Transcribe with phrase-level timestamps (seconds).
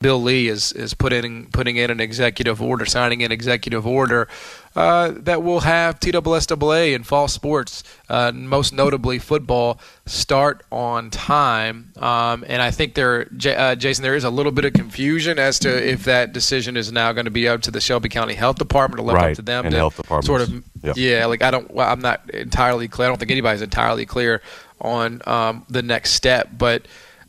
[0.00, 4.28] Bill Lee is is putting putting in an executive order, signing an executive order
[4.74, 11.92] uh, that will have TSSAA and fall sports, uh, most notably football, start on time.
[11.96, 15.38] Um, and I think there, J- uh, Jason, there is a little bit of confusion
[15.38, 18.34] as to if that decision is now going to be up to the Shelby County
[18.34, 20.26] Health Department to left Right, up to them and to health departments.
[20.26, 20.96] sort of Yep.
[20.98, 23.08] yeah, like I don't, I'm not entirely clear.
[23.08, 24.42] I don't think anybody's entirely clear
[24.78, 26.86] on um, the next step, but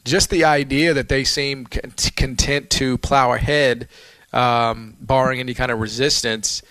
[0.08, 3.88] just the idea that they seem content to plow ahead,
[4.34, 6.62] um, barring any kind of resistance.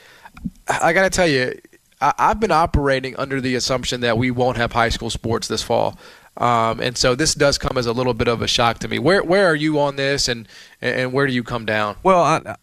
[0.69, 1.59] I, got to tell you,
[2.01, 5.63] I, I've been operating under the assumption that we won't have high school sports this
[5.63, 5.99] fall.
[6.37, 8.99] Um, and so this does come as a little bit of a shock to me.
[8.99, 10.47] Where where are you on this, and
[10.83, 11.97] and where do you come down?
[12.03, 12.57] Well, I,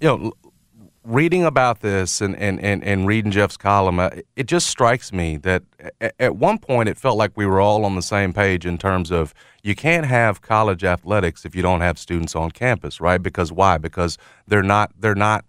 [0.00, 0.32] you know,
[1.04, 5.36] reading about this and, and, and, and reading Jeff's column, uh, it just strikes me
[5.38, 5.62] that
[6.20, 9.10] at one point it felt like we were all on the same page in terms
[9.10, 9.32] of
[9.62, 13.22] you can't have college athletics if you don't have students on campus, right?
[13.22, 13.78] Because why?
[13.78, 15.44] Because they're not they're not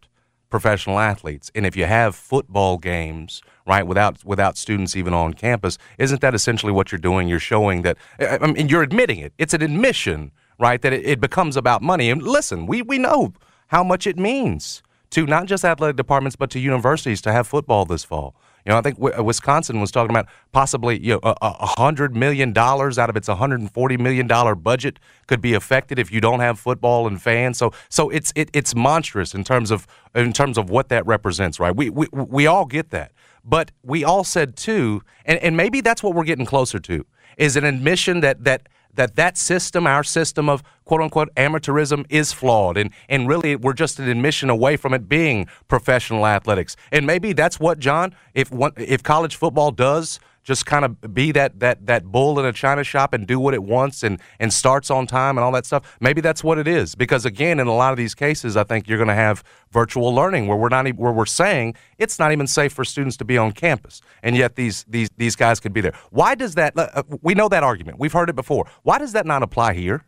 [0.49, 5.77] professional athletes, and if you have football games, right, without without students even on campus,
[5.97, 7.27] isn't that essentially what you're doing?
[7.27, 9.33] You're showing that, I mean, you're admitting it.
[9.37, 12.09] It's an admission, right, that it, it becomes about money.
[12.09, 13.33] And listen, we we know
[13.67, 14.81] how much it means
[15.11, 18.35] to not just athletic departments but to universities to have football this fall.
[18.65, 22.53] You know, I think uh, Wisconsin was talking about possibly you know a hundred million
[22.53, 26.59] dollars out of its 140 million dollar budget could be affected if you don't have
[26.59, 27.57] football and fans.
[27.57, 31.59] So so it's it, it's monstrous in terms of in terms of what that represents,
[31.59, 31.75] right?
[31.75, 33.11] We we we all get that,
[33.43, 37.05] but we all said too, and and maybe that's what we're getting closer to
[37.37, 42.33] is an admission that that that that system, our system of quote unquote amateurism, is
[42.33, 46.75] flawed, and and really we're just an admission away from it being professional athletics.
[46.91, 51.31] And maybe that's what John, if one, if college football does just kind of be
[51.31, 54.51] that that that bull in a china shop and do what it wants and and
[54.51, 55.97] starts on time and all that stuff.
[55.99, 56.95] Maybe that's what it is.
[56.95, 60.13] Because again, in a lot of these cases, I think you're going to have virtual
[60.13, 63.25] learning where we're not even, where we're saying it's not even safe for students to
[63.25, 65.93] be on campus, and yet these these these guys could be there.
[66.09, 66.77] Why does that?
[66.77, 67.99] uh, We know that argument.
[67.99, 68.67] We've heard it before.
[68.83, 70.05] Why does that not apply here?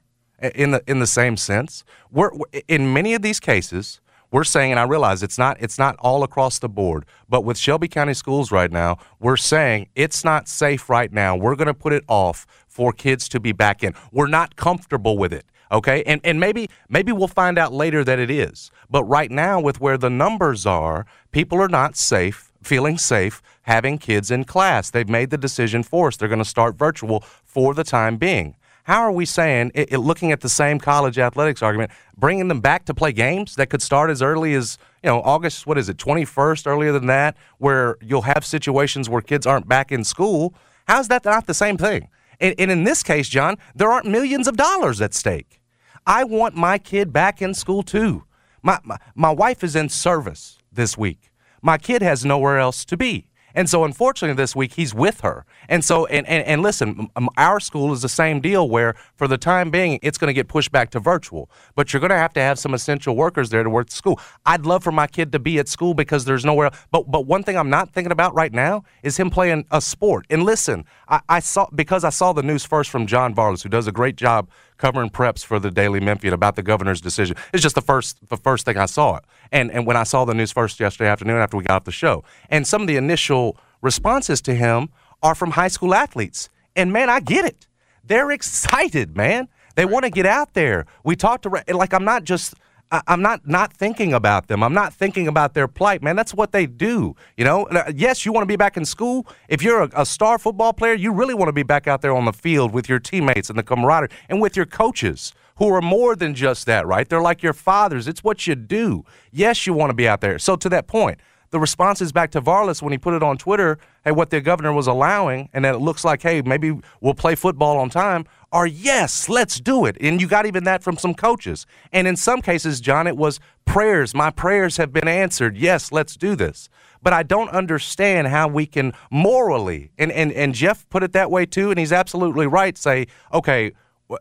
[0.56, 2.31] In the in the same sense, we're
[2.68, 6.24] in many of these cases we're saying, and I realize it's not it's not all
[6.24, 10.90] across the board, but with Shelby County Schools right now, we're saying it's not safe
[10.90, 11.36] right now.
[11.36, 13.94] We're going to put it off for kids to be back in.
[14.12, 15.46] We're not comfortable with it.
[15.72, 18.72] Okay, and and maybe maybe we'll find out later that it is.
[18.90, 23.97] But right now, with where the numbers are, people are not safe, feeling safe having
[23.97, 24.90] kids in class.
[24.90, 26.18] They've made the decision for us.
[26.18, 28.56] They're going to start virtual for the time being.
[28.86, 32.62] How are we saying, it, it- looking at the same college athletics argument, bringing them
[32.62, 35.68] back to play games that could start as early as you know August?
[35.68, 36.68] What is it, twenty first?
[36.68, 40.53] Earlier than that, where you'll have situations where kids aren't back in school.
[40.88, 42.09] How's that not the same thing?
[42.40, 45.62] And, and in this case, John, there aren't millions of dollars at stake.
[46.08, 48.24] I want my kid back in school too.
[48.64, 51.31] My, my my wife is in service this week.
[51.62, 53.28] My kid has nowhere else to be.
[53.56, 55.46] And so, unfortunately, this week he's with her.
[55.70, 59.38] And so, and, and, and listen, our school is the same deal where, for the
[59.38, 61.50] time being, it's going to get pushed back to virtual.
[61.76, 64.20] But you're going to have to have some essential workers there to work the school.
[64.46, 66.72] I'd love for my kid to be at school because there's nowhere.
[66.92, 70.26] But but one thing I'm not thinking about right now is him playing a sport.
[70.30, 73.70] And listen, I, I saw because I saw the news first from John Varlas, who
[73.70, 74.50] does a great job
[74.82, 77.38] covering preps for the Daily Memphian about the governor's decision.
[77.54, 79.24] It's just the first the first thing I saw it.
[79.52, 81.92] And and when I saw the news first yesterday afternoon after we got off the
[81.92, 84.90] show, and some of the initial responses to him
[85.22, 86.50] are from high school athletes.
[86.76, 87.68] And man, I get it.
[88.04, 89.48] They're excited, man.
[89.76, 90.86] They want to get out there.
[91.04, 92.56] We talked to like I'm not just
[92.91, 94.61] I- I'm not not thinking about them.
[94.64, 96.16] I'm not thinking about their plight, man.
[96.16, 97.16] That's what they do.
[97.38, 97.64] You know.
[97.66, 99.26] Uh, Yes, you want to be back in school.
[99.47, 102.14] If you're a, a star football player, you really want to be back out there
[102.16, 105.82] on the field with your teammates and the camaraderie and with your coaches who are
[105.82, 107.08] more than just that, right?
[107.08, 108.08] They're like your fathers.
[108.08, 109.05] It's what you do.
[109.32, 110.40] Yes, you want to be out there.
[110.40, 111.20] So to that point,
[111.52, 114.74] the responses back to Varlas when he put it on Twitter, hey, what the governor
[114.74, 118.66] was allowing, and that it looks like, hey, maybe we'll play football on time, are
[118.66, 119.98] yes, let's do it.
[120.00, 121.66] And you got even that from some coaches.
[121.92, 124.14] And in some cases, John, it was prayers.
[124.14, 125.58] My prayers have been answered.
[125.58, 126.70] Yes, let's do this.
[127.03, 131.32] But I don't understand how we can morally, and, and, and Jeff put it that
[131.32, 133.72] way too, and he's absolutely right, say, okay,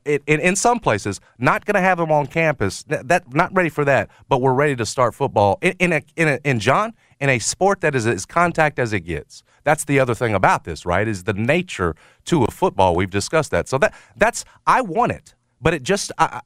[0.05, 2.85] in, in some places, not going to have them on campus.
[2.85, 5.59] That not ready for that, but we're ready to start football.
[5.61, 8.93] In in, a, in, a, in John, in a sport that is as contact as
[8.93, 9.43] it gets.
[9.65, 11.07] That's the other thing about this, right?
[11.07, 11.95] Is the nature
[12.27, 12.95] to a football.
[12.95, 13.69] We've discussed that.
[13.69, 16.41] So that that's I want it, but it just I, I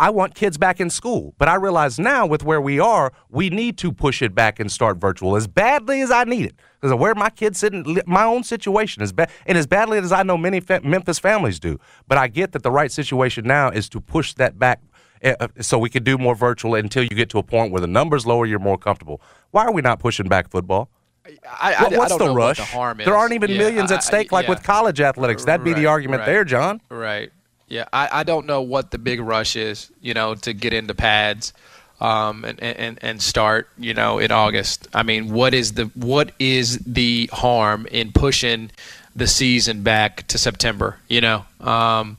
[0.00, 1.34] want kids back in school.
[1.38, 4.70] But I realize now with where we are, we need to push it back and
[4.70, 6.54] start virtual as badly as I need it.
[6.80, 10.22] Because where my kids sitting, my own situation is bad, and as badly as I
[10.22, 11.78] know many fa- Memphis families do.
[12.06, 14.80] But I get that the right situation now is to push that back
[15.24, 17.86] uh, so we could do more virtual until you get to a point where the
[17.86, 19.20] numbers lower, you're more comfortable.
[19.50, 20.90] Why are we not pushing back football?
[21.44, 22.58] I, I, what's I the rush?
[22.58, 24.50] The there aren't even yeah, millions at stake like yeah.
[24.50, 25.44] with college athletics.
[25.44, 26.80] That'd be right, the argument right, there, John.
[26.88, 27.32] Right.
[27.68, 27.86] Yeah.
[27.92, 31.52] I, I don't know what the big rush is, you know, to get into pads
[32.00, 34.88] um, and, and and start, you know, in August.
[34.92, 38.70] I mean, what is the what is the harm in pushing
[39.14, 40.98] the season back to September?
[41.08, 42.18] You know, um,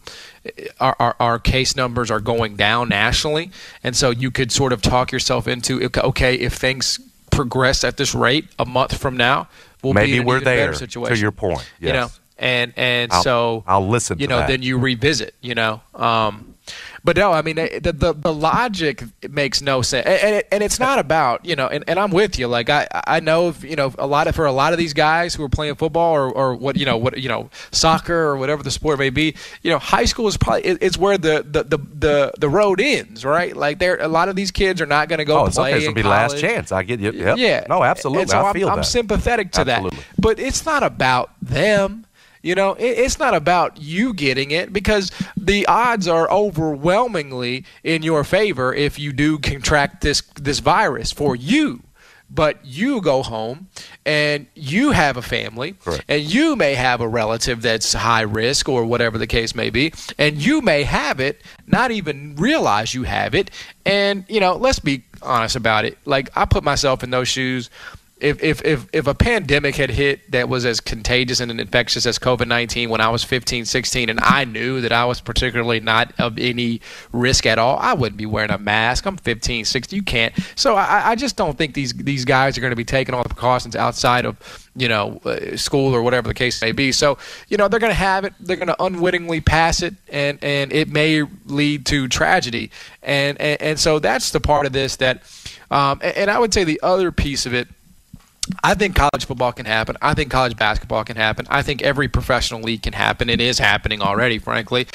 [0.80, 3.52] our, our, our case numbers are going down nationally,
[3.84, 8.16] and so you could sort of talk yourself into okay, if things progress at this
[8.16, 9.48] rate a month from now,
[9.84, 10.74] we'll maybe be in we're there.
[10.74, 11.16] situation.
[11.16, 11.88] To your point, yes.
[11.88, 12.10] you know,
[12.40, 14.20] and and I'll, so I'll listen.
[14.20, 14.48] You to know, that.
[14.48, 15.36] then you revisit.
[15.42, 16.56] You know, um,
[17.04, 20.64] but no, I mean the the, the logic makes no sense, and, and, it, and
[20.64, 22.48] it's not about you know, and, and I'm with you.
[22.48, 24.94] Like I I know if, you know a lot of for a lot of these
[24.94, 28.38] guys who are playing football or, or what you know what you know soccer or
[28.38, 31.46] whatever the sport may be, you know, high school is probably it, it's where the,
[31.50, 33.56] the the the the road ends, right?
[33.56, 35.70] Like there a lot of these kids are not going to go oh, it's play.
[35.70, 35.80] okay.
[35.80, 36.32] This in will be college.
[36.34, 36.72] last chance.
[36.72, 37.12] I get you.
[37.12, 37.38] Yep.
[37.38, 37.66] Yeah.
[37.70, 38.24] No, absolutely.
[38.24, 38.84] And so I I'm, feel I'm that.
[38.84, 39.78] sympathetic to that.
[39.78, 40.00] Absolutely.
[40.00, 40.22] that.
[40.22, 42.06] But it's not about them.
[42.48, 48.04] You know, it, it's not about you getting it because the odds are overwhelmingly in
[48.04, 51.82] your favor if you do contract this this virus for you.
[52.30, 53.68] But you go home
[54.06, 56.06] and you have a family, Correct.
[56.08, 59.94] and you may have a relative that's high risk or whatever the case may be,
[60.18, 63.50] and you may have it, not even realize you have it.
[63.86, 65.98] And, you know, let's be honest about it.
[66.06, 67.70] Like, I put myself in those shoes
[68.20, 72.18] if, if, if, if a pandemic had hit that was as contagious and infectious as
[72.18, 76.14] COVID 19 when I was 15, 16, and I knew that I was particularly not
[76.20, 76.82] of any
[77.12, 79.06] risk at all, I wouldn't be wearing a mask.
[79.06, 79.96] I'm 15, 16.
[79.96, 80.34] You can't.
[80.56, 83.24] So I, I just don't think these, these guys are going to be taking all
[83.24, 84.38] the precautions outside of
[84.78, 86.92] you know, uh, school or whatever the case may be.
[86.92, 87.18] So,
[87.48, 88.34] you know, they're going to have it.
[88.40, 92.70] They're going to unwittingly pass it, and and it may lead to tragedy.
[93.02, 95.24] And and, and so that's the part of this that,
[95.72, 97.68] um, and, and I would say the other piece of it
[98.64, 99.98] I think college football can happen.
[100.02, 101.46] I think college basketball can happen.
[101.50, 103.30] I think every professional league can happen.
[103.30, 104.88] It is happening already, frankly,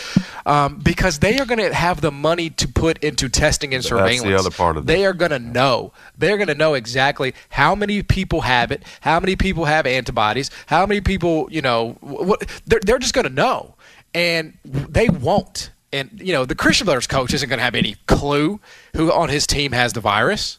[0.46, 4.22] um, because they are going to have the money to put into testing and surveillance.
[4.22, 5.06] That's the other part of They this.
[5.06, 5.92] are going to know.
[6.16, 10.50] They're going to know exactly how many people have it, how many people have antibodies,
[10.66, 13.74] how many people, you know, what, they're, they're just going to know.
[14.14, 15.70] And they won't.
[15.92, 18.60] And, you know, the Christian Brothers coach isn't going to have any clue
[18.96, 20.58] who on his team has the virus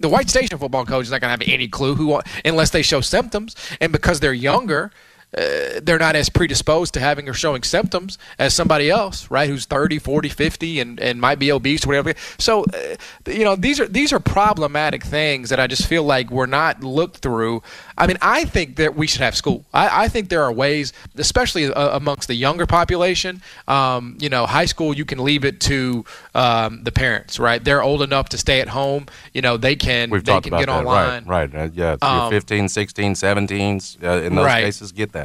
[0.00, 2.82] the White Station football coach is not going to have any clue who, unless they
[2.82, 4.90] show symptoms, and because they're younger,
[5.36, 9.48] uh, they're not as predisposed to having or showing symptoms as somebody else, right?
[9.48, 12.14] Who's 30, 40, 50 and, and might be obese or whatever.
[12.38, 12.96] So, uh,
[13.30, 16.82] you know, these are these are problematic things that I just feel like we're not
[16.82, 17.62] looked through.
[17.98, 19.66] I mean, I think that we should have school.
[19.74, 23.42] I, I think there are ways, especially uh, amongst the younger population.
[23.66, 26.04] Um, you know, high school you can leave it to
[26.34, 27.62] um, the parents, right?
[27.62, 29.06] They're old enough to stay at home.
[29.34, 30.78] You know, they can We've they talked can about get that.
[30.86, 31.24] online.
[31.26, 31.68] Right, right.
[31.68, 34.02] Uh, yeah, Um, 15, 16, 17s.
[34.02, 34.64] Uh, in those Right.
[34.64, 35.17] cases, get that.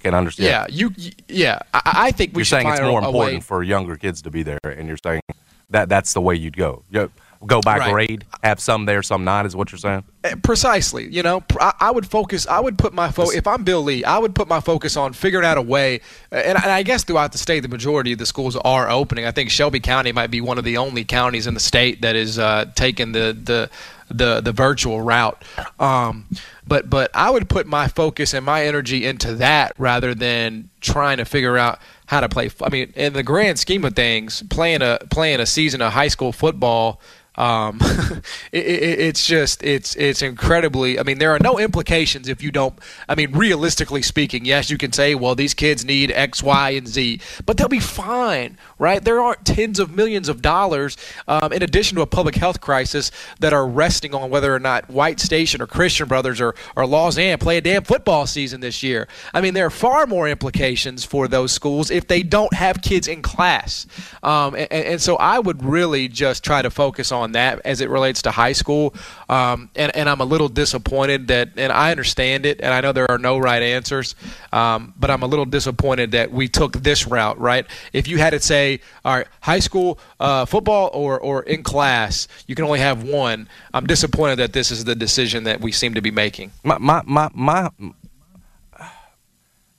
[0.00, 0.46] Can understand.
[0.46, 0.92] Yeah, you.
[1.28, 3.40] Yeah, I, I think we you're saying it's more important way.
[3.40, 5.22] for younger kids to be there, and you're saying
[5.70, 6.82] that that's the way you'd go.
[6.90, 7.10] You
[7.46, 7.92] go by Right.
[7.92, 10.04] grade, have some there, some not, is what you're saying.
[10.24, 11.06] Uh, Precisely.
[11.12, 12.46] You know, I, I would focus.
[12.46, 15.12] I would put my fo- if I'm Bill Lee, I would put my focus on
[15.12, 16.00] figuring out a way.
[16.32, 19.26] uh, And, and I guess throughout the state, the majority of the schools are opening.
[19.26, 22.16] I think Shelby County might be one of the only counties in the state that
[22.16, 23.70] is uh, taking the the
[24.10, 25.42] the the virtual route.
[25.80, 26.26] Um,
[26.66, 31.16] but but I would put my focus and my energy into that rather than trying
[31.18, 32.50] to figure out how to play.
[32.62, 36.08] I mean, in the grand scheme of things, playing a playing a season of high
[36.08, 37.00] school football
[37.36, 37.78] Um,
[38.52, 40.98] it, it, it's just it's it's incredibly.
[40.98, 42.78] I mean, there are no implications if you don't.
[43.08, 46.86] I mean, realistically speaking, yes, you can say, well, these kids need X, Y, and
[46.86, 49.04] Z, but they'll be fine, right?
[49.04, 53.10] There aren't tens of millions of dollars um, in addition to a public health crisis
[53.40, 57.38] that are resting on whether or not White Station or Christian Brothers or or Lausanne
[57.38, 59.08] play a damn football season this year.
[59.32, 63.08] I mean, there are far more implications for those schools if they don't have kids
[63.08, 63.86] in class,
[64.22, 67.80] um, and, and so I would really just try to focus on on that as
[67.80, 68.94] it relates to high school.
[69.28, 72.92] Um, and, and I'm a little disappointed that, and I understand it, and I know
[72.92, 74.14] there are no right answers,
[74.52, 77.66] um, but I'm a little disappointed that we took this route, right?
[77.92, 82.28] If you had to say, all right, high school uh, football or, or in class,
[82.46, 83.48] you can only have one.
[83.72, 86.52] I'm disappointed that this is the decision that we seem to be making.
[86.62, 87.70] My, my, my, my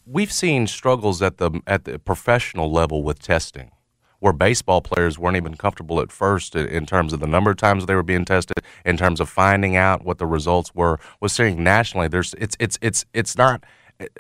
[0.06, 3.72] we've seen struggles at the at the professional level with testing
[4.20, 7.86] where baseball players weren't even comfortable at first in terms of the number of times
[7.86, 11.00] they were being tested, in terms of finding out what the results were.
[11.20, 13.64] Was seeing nationally, there's it's it's it's it's not.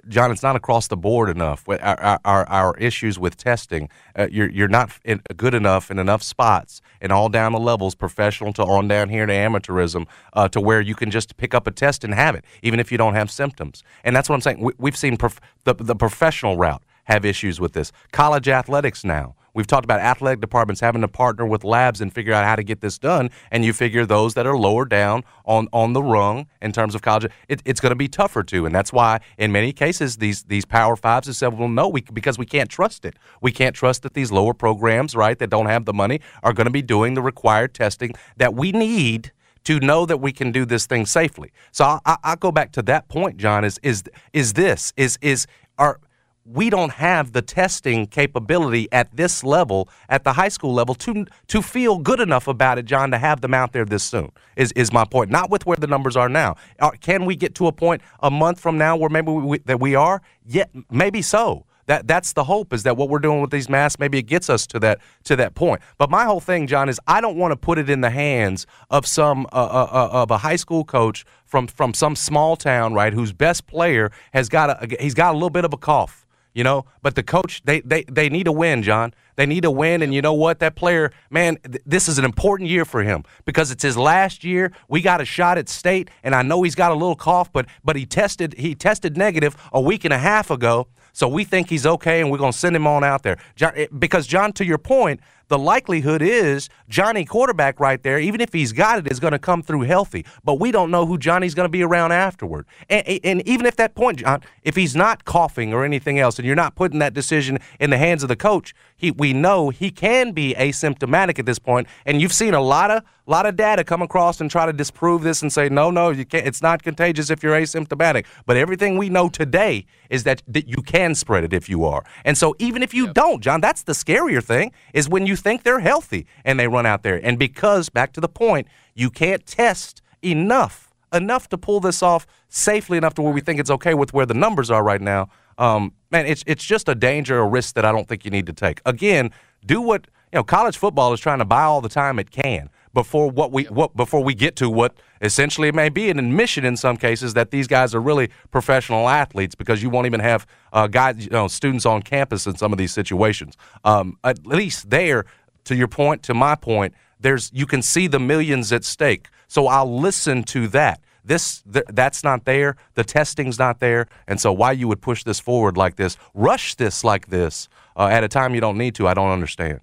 [0.08, 1.68] John, it's not across the board enough.
[1.68, 4.90] Our, our, our issues with testing, uh, you're, you're not
[5.36, 9.26] good enough in enough spots and all down the levels, professional to on down here
[9.26, 12.46] to amateurism, uh, to where you can just pick up a test and have it,
[12.64, 13.84] even if you don't have symptoms.
[14.06, 14.72] And that's what I'm saying.
[14.78, 17.92] We, have seen prof- the, the professional route have issues with this.
[18.14, 22.34] College athletics now We've talked about athletic departments having to partner with labs and figure
[22.34, 23.32] out how to get this done.
[23.50, 27.02] And you figure those that are lower down on, on the rung in terms of
[27.02, 28.66] college, it, it's going to be tougher to.
[28.66, 32.38] And that's why, in many cases, these these Power Fives and several know we because
[32.38, 33.16] we can't trust it.
[33.42, 36.66] We can't trust that these lower programs, right, that don't have the money, are going
[36.66, 39.32] to be doing the required testing that we need
[39.64, 41.52] to know that we can do this thing safely.
[41.72, 43.64] So I, I, go back to that point, John.
[43.64, 45.48] Is is is this is is
[45.78, 46.00] are
[46.46, 51.26] we don't have the testing capability at this level, at the high school level, to
[51.48, 54.32] to feel good enough about it, John, to have them out there this soon.
[54.56, 55.32] Is is my point?
[55.32, 56.56] Not with where the numbers are now.
[56.80, 59.80] Uh, can we get to a point a month from now where maybe we, that
[59.80, 60.22] we are?
[60.46, 61.66] Yeah, maybe so.
[61.88, 64.50] That that's the hope is that what we're doing with these masks maybe it gets
[64.50, 65.82] us to that to that point.
[65.98, 68.66] But my whole thing, John, is I don't want to put it in the hands
[68.90, 72.94] of some uh, uh, uh, of a high school coach from from some small town,
[72.94, 76.25] right, whose best player has got a he's got a little bit of a cough
[76.56, 76.86] you know.
[77.04, 79.14] But the coach, they they they need a win, John.
[79.36, 80.60] They need a win, and you know what?
[80.60, 84.44] That player, man, th- this is an important year for him because it's his last
[84.44, 84.72] year.
[84.88, 87.68] We got a shot at state, and I know he's got a little cough, but
[87.84, 90.88] but he tested he tested negative a week and a half ago.
[91.16, 93.38] So we think he's okay, and we're going to send him on out there.
[93.56, 98.42] John, eh, because, John, to your point, the likelihood is Johnny quarterback right there, even
[98.42, 100.26] if he's got it, is going to come through healthy.
[100.44, 102.66] But we don't know who Johnny's going to be around afterward.
[102.90, 106.46] And, and, even if that point, John, if he's not coughing or anything else, and
[106.46, 109.92] you're not putting that decision in the hands of the coach, he we know he
[109.92, 111.88] can be asymptomatic at this point.
[112.06, 115.24] And you've seen a lot of lot of data come across and try to disprove
[115.24, 116.46] this and say, no, no, you can't.
[116.46, 118.26] It's not contagious if you're asymptomatic.
[118.46, 122.04] But everything we know today is that, that you can spread it if you are.
[122.24, 123.16] And so even if you yep.
[123.16, 126.86] don't, John, that's the scarier thing is when you think they're healthy and they run
[126.86, 127.20] out there.
[127.24, 132.28] And because back to the point, you can't test enough enough to pull this off
[132.50, 135.30] safely enough to where we think it's okay with where the numbers are right now.
[135.58, 138.46] Um, man, it's it's just a danger, a risk that I don't think you need
[138.48, 138.82] to take.
[138.86, 139.32] Again,
[139.66, 140.44] do what you know.
[140.44, 143.96] College football is trying to buy all the time it can before what we what
[143.96, 147.52] before we get to what essentially it may be an admission in some cases that
[147.52, 151.48] these guys are really professional athletes because you won't even have uh, guys you know
[151.48, 153.56] students on campus in some of these situations.
[153.84, 155.26] Um, at least there,
[155.66, 159.30] to your point, to my point, there's you can see the millions at stake.
[159.48, 161.02] So I'll listen to that.
[161.24, 162.76] This th- that's not there.
[162.94, 166.76] The testing's not there, and so why you would push this forward like this, rush
[166.76, 169.80] this like this uh, at a time you don't need to, I don't understand.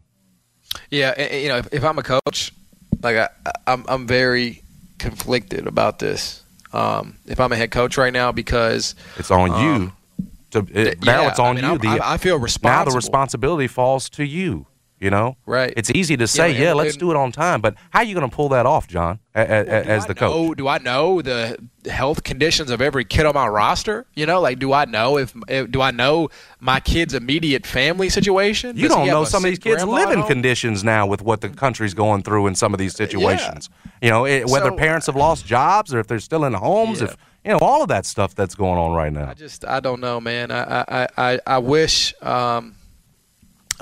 [0.90, 2.52] Yeah, you know, if, if I'm a coach,
[3.02, 3.28] like I,
[3.66, 4.61] I'm I'm very
[5.02, 6.44] conflicted about this.
[6.72, 9.92] Um, if I'm a head coach right now, because it's on um, you.
[10.52, 11.78] To, it, now it's on I mean, you.
[11.78, 12.84] The, I, I feel responsible.
[12.84, 14.66] Now the responsibility falls to you.
[15.02, 15.74] You know, right?
[15.76, 18.14] It's easy to say, yeah, yeah let's do it on time, but how are you
[18.14, 20.58] going to pull that off, John, a, a, well, as the know, coach?
[20.58, 21.58] Do I know the
[21.90, 24.06] health conditions of every kid on my roster?
[24.14, 26.28] You know, like do I know if, if do I know
[26.60, 28.76] my kid's immediate family situation?
[28.76, 31.48] You Does don't know some of these kids live in conditions now with what the
[31.48, 33.70] country's going through in some of these situations.
[33.84, 33.90] Yeah.
[34.02, 37.00] You know, it, whether so, parents have lost jobs or if they're still in homes,
[37.00, 37.08] yeah.
[37.08, 39.30] if you know all of that stuff that's going on right now.
[39.30, 40.52] I just I don't know, man.
[40.52, 42.14] I I I, I wish.
[42.22, 42.76] Um,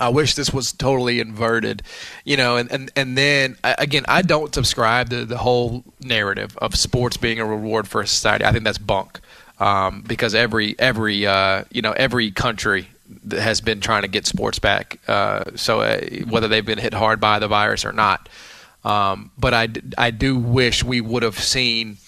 [0.00, 1.82] I wish this was totally inverted,
[2.24, 6.74] you know, and, and, and then again, I don't subscribe to the whole narrative of
[6.74, 8.44] sports being a reward for society.
[8.44, 9.20] I think that's bunk.
[9.58, 12.88] Um, because every every uh, you know every country
[13.30, 14.98] has been trying to get sports back.
[15.06, 18.28] Uh, so uh, whether they've been hit hard by the virus or not,
[18.84, 21.98] Um, but I, I do wish we would have seen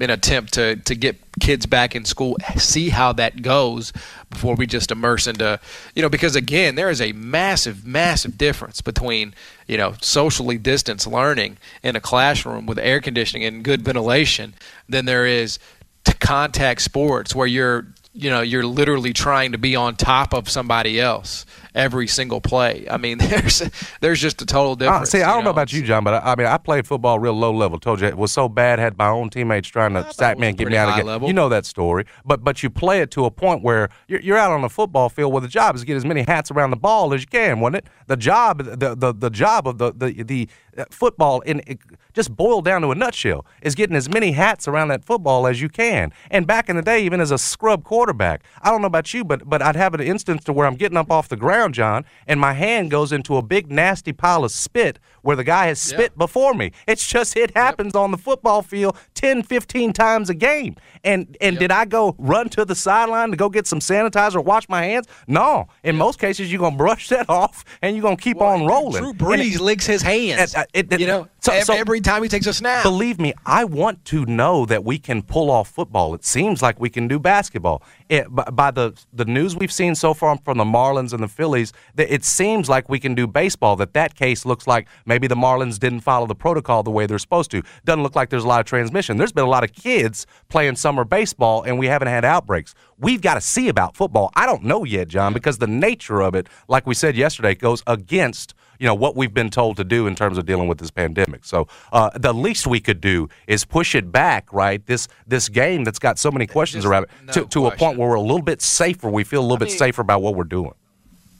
[0.00, 3.92] an attempt to, to get kids back in school, see how that goes
[4.30, 5.58] before we just immerse into,
[5.94, 9.34] you know, because again, there is a massive, massive difference between,
[9.66, 14.54] you know, socially distanced learning in a classroom with air conditioning and good ventilation
[14.88, 15.58] than there is
[16.04, 20.48] to contact sports where you're you know you're literally trying to be on top of
[20.48, 22.86] somebody else every single play.
[22.90, 23.62] I mean, there's
[24.00, 25.08] there's just a total difference.
[25.14, 26.86] Uh, see, I don't you know about you, John, but I, I, mean, I played
[26.86, 27.78] football real low level.
[27.78, 30.58] Told you it was so bad, had my own teammates trying to sack me and
[30.58, 31.26] get me out of the.
[31.26, 34.38] You know that story, but but you play it to a point where you're, you're
[34.38, 36.70] out on the football field where the job is to get as many hats around
[36.70, 37.86] the ball as you can, wasn't it?
[38.06, 40.48] The job, the the, the job of the the the
[40.78, 41.80] uh, football in it
[42.14, 45.60] just boiled down to a nutshell is getting as many hats around that football as
[45.60, 46.12] you can.
[46.30, 49.24] And back in the day, even as a scrub quarterback, I don't know about you,
[49.24, 52.04] but but I'd have an instance to where I'm getting up off the ground, John,
[52.26, 55.78] and my hand goes into a big nasty pile of spit where the guy has
[55.78, 56.16] spit yep.
[56.16, 56.72] before me.
[56.86, 58.00] It's just it happens yep.
[58.00, 60.74] on the football field 10, 15 times a game.
[61.04, 61.60] And and yep.
[61.60, 65.06] did I go run to the sideline to go get some sanitizer, wash my hands?
[65.26, 65.68] No.
[65.84, 69.02] In most cases, you're gonna brush that off and you're gonna keep well, on rolling.
[69.02, 70.54] Drew Brees it, licks his hands.
[70.72, 72.82] It, it, you know, so, every, so, every time he takes a snap.
[72.82, 76.14] Believe me, I want to know that we can pull off football.
[76.14, 77.82] It seems like we can do basketball.
[78.08, 81.74] It, by the the news we've seen so far from the Marlins and the Phillies,
[81.96, 83.76] that it seems like we can do baseball.
[83.76, 87.18] That that case looks like maybe the Marlins didn't follow the protocol the way they're
[87.18, 87.62] supposed to.
[87.84, 89.16] Doesn't look like there's a lot of transmission.
[89.16, 92.74] There's been a lot of kids playing summer baseball, and we haven't had outbreaks.
[92.98, 94.30] We've got to see about football.
[94.34, 97.82] I don't know yet, John, because the nature of it, like we said yesterday, goes
[97.86, 100.90] against you know what we've been told to do in terms of dealing with this
[100.90, 101.44] pandemic.
[101.44, 104.84] So uh, the least we could do is push it back, right?
[104.86, 107.98] This this game that's got so many questions around it no to, to a point
[107.98, 109.10] where we're a little bit safer.
[109.10, 110.74] We feel a little I bit mean, safer about what we're doing.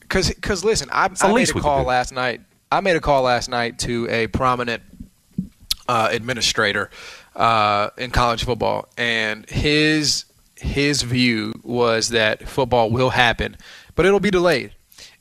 [0.01, 2.41] Because because listen, I, I made a call last night.
[2.71, 4.83] I made a call last night to a prominent
[5.87, 6.91] uh, administrator
[7.35, 13.57] uh, in college football, and his his view was that football will happen,
[13.95, 14.73] but it'll be delayed.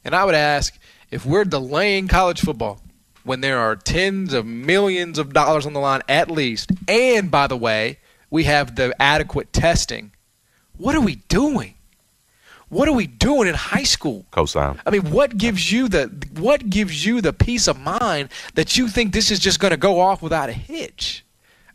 [0.05, 0.79] And I would ask
[1.11, 2.83] if we're delaying college football
[3.25, 7.47] when there are tens of millions of dollars on the line at least, and by
[7.47, 10.13] the way, we have the adequate testing,
[10.77, 11.77] what are we doing?
[12.69, 14.27] What are we doing in high school?
[14.33, 14.79] Cosign.
[14.85, 16.07] I mean, what gives you the
[16.39, 19.79] what gives you the peace of mind that you think this is just going to
[19.79, 21.25] go off without a hitch?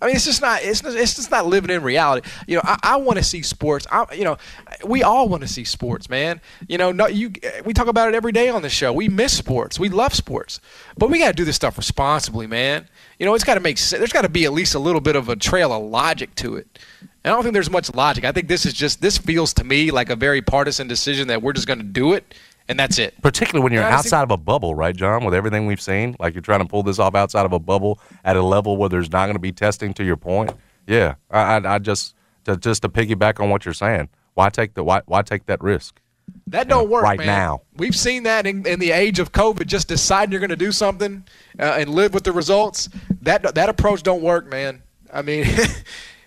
[0.03, 0.61] I mean, it's just not.
[0.63, 2.27] It's it's just not living in reality.
[2.45, 3.87] You know, I, I want to see sports.
[3.89, 4.37] I, you know,
[4.85, 6.41] we all want to see sports, man.
[6.67, 7.31] You know, no, you.
[7.63, 8.91] We talk about it every day on the show.
[8.91, 9.79] We miss sports.
[9.79, 10.59] We love sports,
[10.97, 12.89] but we got to do this stuff responsibly, man.
[13.17, 13.97] You know, it's got to make sense.
[13.97, 16.57] There's got to be at least a little bit of a trail of logic to
[16.57, 16.79] it.
[17.23, 18.25] And I don't think there's much logic.
[18.25, 21.41] I think this is just this feels to me like a very partisan decision that
[21.41, 22.33] we're just going to do it
[22.67, 23.21] and that's it.
[23.21, 25.25] Particularly when you're outside of a bubble, right, John?
[25.25, 27.99] With everything we've seen, like you're trying to pull this off outside of a bubble
[28.23, 29.93] at a level where there's not going to be testing.
[29.93, 30.51] To your point,
[30.87, 34.73] yeah, I, I, I just to, just to piggyback on what you're saying, why take
[34.73, 35.99] the why why take that risk?
[36.47, 37.27] That don't work right man.
[37.27, 37.61] now.
[37.75, 39.67] We've seen that in, in, the age of COVID.
[39.67, 41.25] Just deciding you're going to do something
[41.59, 42.87] uh, and live with the results.
[43.21, 44.81] That that approach don't work, man.
[45.11, 45.45] I mean.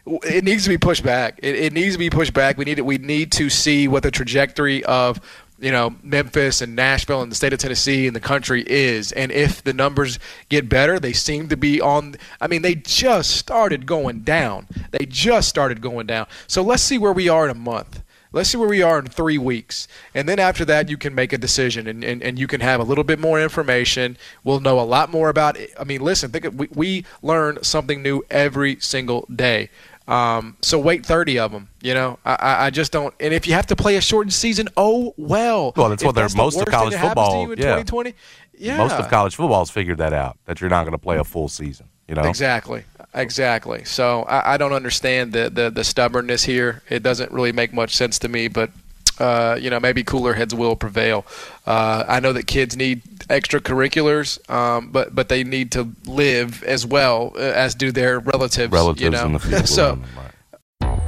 [0.07, 1.39] it needs to be pushed back.
[1.43, 2.57] It, it, needs to be pushed back.
[2.57, 5.21] We need we need to see what the trajectory of
[5.59, 9.13] you know Memphis and Nashville and the state of Tennessee and the country is.
[9.13, 12.17] And if the numbers get better, they seem to be on.
[12.41, 14.69] I mean, they just started going down.
[14.93, 16.27] They just started going down.
[16.47, 18.03] So let's see where we are in a month.
[18.33, 19.89] Let's see where we are in three weeks.
[20.15, 22.81] And then after that, you can make a decision and, and, and you can have
[22.81, 24.19] a little bit more information.
[24.45, 25.73] We'll know a lot more about it.
[25.81, 29.71] I mean, listen, think of, we, we learn something new every single day.
[30.09, 31.69] Um, so wait 30 of them.
[31.83, 33.15] You know, I, I just don't.
[33.19, 35.73] And if you have to play a shortened season, oh well.
[35.77, 37.49] Well, that's if what they're the most of college football.
[37.51, 37.83] yeah.
[37.83, 38.15] 2020,
[38.59, 38.79] yeah.
[38.79, 41.49] Most of college football's figured that out that you're not going to play a full
[41.49, 41.89] season.
[42.09, 42.23] You know.
[42.23, 42.85] Exactly.
[43.15, 43.85] Exactly.
[43.85, 46.83] So I, I don't understand the, the the stubbornness here.
[46.89, 48.71] It doesn't really make much sense to me, but
[49.19, 51.27] uh, you know, maybe cooler heads will prevail.
[51.67, 56.87] Uh, I know that kids need extracurriculars, um, but but they need to live as
[56.87, 58.73] well uh, as do their relatives.
[58.73, 59.27] Relatives you know?
[59.27, 59.69] in the field.
[59.69, 59.99] so.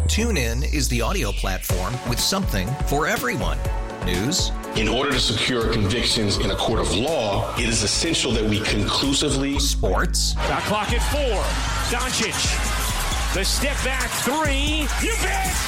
[0.08, 3.58] TuneIn is the audio platform with something for everyone.
[4.06, 4.52] News.
[4.74, 8.60] In order to secure convictions in a court of law, it is essential that we
[8.60, 9.58] conclusively.
[9.58, 10.34] Sports.
[10.34, 11.42] Got clock at four.
[11.92, 13.34] Doncic.
[13.34, 14.86] The step back three.
[15.06, 15.67] You bet.